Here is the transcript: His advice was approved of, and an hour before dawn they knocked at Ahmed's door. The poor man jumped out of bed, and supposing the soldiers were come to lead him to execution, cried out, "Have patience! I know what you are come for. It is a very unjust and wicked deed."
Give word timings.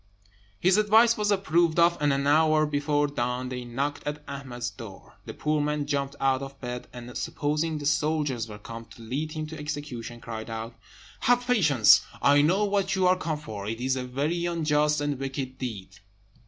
His 0.59 0.77
advice 0.77 1.15
was 1.15 1.29
approved 1.29 1.77
of, 1.77 1.95
and 2.01 2.11
an 2.11 2.25
hour 2.25 2.65
before 2.65 3.05
dawn 3.05 3.49
they 3.49 3.63
knocked 3.63 4.01
at 4.07 4.23
Ahmed's 4.27 4.71
door. 4.71 5.17
The 5.25 5.33
poor 5.35 5.61
man 5.61 5.85
jumped 5.85 6.15
out 6.19 6.41
of 6.41 6.59
bed, 6.59 6.87
and 6.91 7.15
supposing 7.15 7.77
the 7.77 7.85
soldiers 7.85 8.47
were 8.47 8.57
come 8.57 8.85
to 8.85 9.01
lead 9.03 9.33
him 9.33 9.45
to 9.45 9.59
execution, 9.59 10.19
cried 10.19 10.49
out, 10.49 10.73
"Have 11.19 11.41
patience! 11.45 12.01
I 12.19 12.41
know 12.41 12.65
what 12.65 12.95
you 12.95 13.05
are 13.05 13.15
come 13.15 13.37
for. 13.37 13.67
It 13.67 13.79
is 13.79 13.95
a 13.95 14.03
very 14.03 14.43
unjust 14.47 15.01
and 15.01 15.19
wicked 15.19 15.59
deed." 15.59 15.99